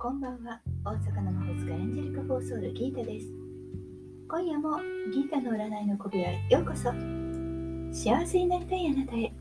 [0.00, 0.60] こんばんは。
[0.84, 3.26] 大阪の魔法使いエンジェリカ・フォーソウルギータです。
[4.28, 4.78] 今夜も
[5.12, 6.92] ギータの占いの小部屋へようこそ。
[7.90, 9.32] 幸せになりたいあなたへ、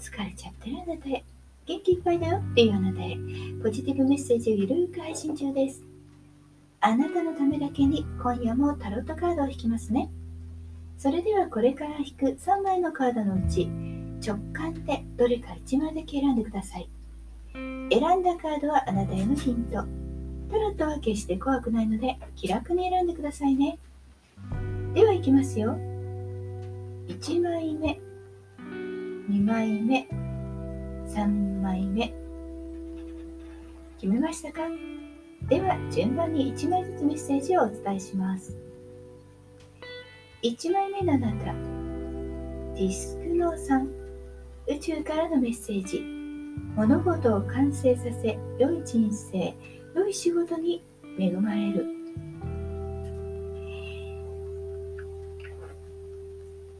[0.00, 1.22] 疲れちゃってるあなたへ、
[1.66, 3.18] 元気いっぱいだよっていうあなたへ、
[3.62, 5.84] ポジティブメッセージをゆるく配信中です。
[6.80, 10.08] あなたのためだけに今夜もタロットカードを引きますね。
[10.96, 13.66] それではこれから引く3枚のカードのうち、
[14.26, 16.88] 直感でどれか1枚だけ選んでください。
[17.52, 19.97] 選んだカードはあなたへのヒント。
[20.48, 23.78] タロットは決して怖くないので気楽に選んでくださいね。
[24.94, 25.78] では行きますよ。
[27.08, 28.00] 1枚目、
[29.30, 30.08] 2枚目、
[31.06, 32.12] 3枚目。
[33.98, 34.62] 決めましたか？
[35.48, 38.56] では順番に1枚ずつメッセージをお伝えします。
[40.42, 41.52] 1枚目のあなた、
[42.74, 43.88] ディスクの3、
[44.68, 46.04] 宇宙からのメッセージ。
[46.76, 49.54] 物事を完成させ、良い人生、
[49.94, 50.84] 良い仕事に
[51.18, 51.86] 恵まれる。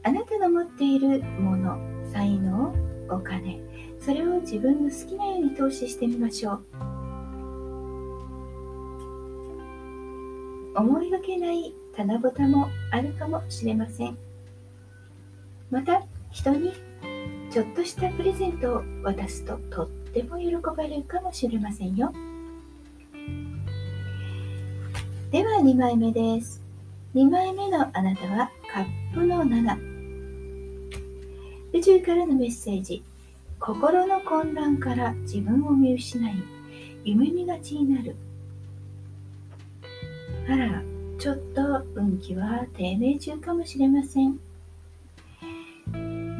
[0.03, 1.77] あなたの持っているもの
[2.11, 2.73] 才能
[3.09, 3.59] お金
[3.99, 6.65] それを自分の好きなように投資してみましょう。
[10.75, 14.17] 思いがけない七夕もあるかもしれません。
[15.69, 16.73] また人に
[17.51, 22.13] ちょっとしたプレゼントを渡すととっても喜ばれるかもしれませんよ。
[25.31, 26.59] では2枚目です。
[27.13, 29.77] 2枚目のあなたはカップの7。
[31.71, 33.03] 宇宙からのメッセージ。
[33.59, 36.33] 心の混乱から自分を見失い、
[37.03, 38.15] 夢見がちになる。
[40.49, 40.81] あら、
[41.19, 44.39] ちょっと運気は低迷中かもしれません。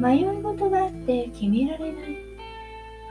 [0.00, 2.16] 迷い事があって決められない。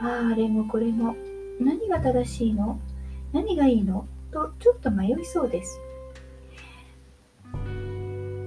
[0.02, 1.16] ああれもこれも。
[1.58, 2.78] 何が正しいの？
[3.32, 4.06] 何がいいの？
[4.30, 5.80] とちょっと迷いそうです。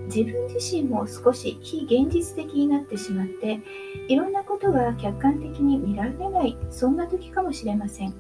[0.06, 3.60] 自分自身も少し非現実的になってしまって
[4.08, 8.14] いろんなことが客観的に見られないそんな時かもしれません。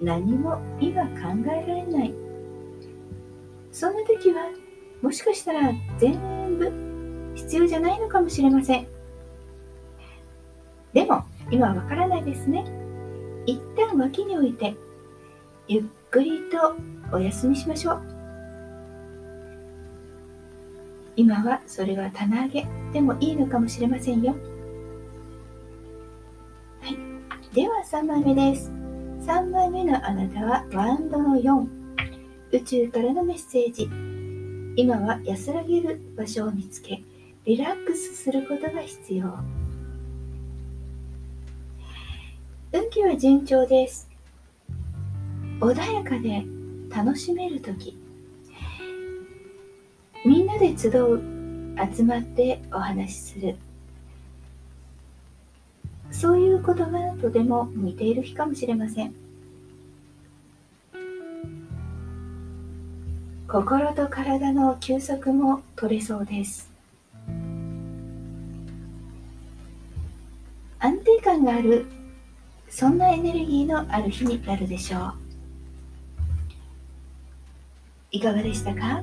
[0.00, 1.10] 何も今考
[1.46, 2.14] えられない。
[3.72, 4.50] そんな時は
[5.00, 6.70] もしかしたら全部
[7.34, 8.86] 必要じゃないのかもしれません。
[10.92, 12.64] でも今はわからないですね。
[13.46, 14.74] 一旦脇に置いて
[15.68, 16.76] ゆっくりと
[17.12, 18.02] お休みしましょう。
[21.16, 24.34] 今はそれは棚上げでもいいのかもしれませんよ。
[26.80, 27.54] はい。
[27.54, 28.70] では3枚目です。
[29.26, 31.66] 3枚目のあなたはワンドの4。
[32.52, 33.88] 宇宙からのメッセージ。
[34.76, 37.02] 今は安らげる場所を見つけ、
[37.44, 39.34] リラックスすることが必要。
[42.72, 44.09] 運気は順調です。
[45.60, 46.44] 穏やかで
[46.88, 47.98] 楽しめる時。
[50.24, 51.20] みんなで集う
[51.94, 53.56] 集まってお話しする。
[56.10, 59.14] そういうことがとても向いている日かもしれません。
[63.46, 66.70] 心と体の休息も取れそうです。
[70.78, 71.84] 安定感がある
[72.70, 75.29] そんなエネルギーのある日になるでしょう。
[78.10, 79.02] いかがでしたか？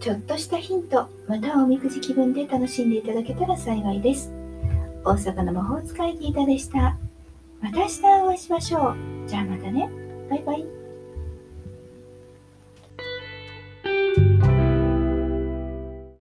[0.00, 4.32] ちょっとしたヒント、またおみくじ気分で楽しんでいただけたら幸いです。
[5.04, 6.96] 大阪の魔法使いギータでした。
[7.60, 8.96] また明日お会いしましょう。
[9.26, 9.90] じゃあまたね。
[10.30, 10.83] バイバイ。